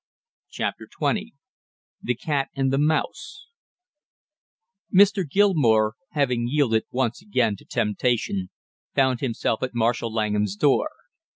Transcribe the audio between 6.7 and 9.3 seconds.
once again to temptation, found